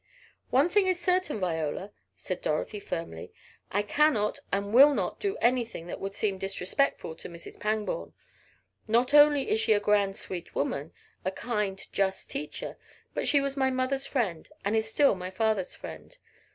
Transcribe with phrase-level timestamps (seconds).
[0.49, 3.31] "One thing is certain, Viola," said Dorothy firmly,
[3.71, 7.59] "I cannot and will not do anything that would seem disrespectful to Mrs.
[7.59, 8.13] Pangborn.
[8.87, 10.91] Not only is she a grand, sweet woman,
[11.23, 12.77] a kind, just teacher,
[13.13, 16.17] but she was my mother's friend and is still my father's friend.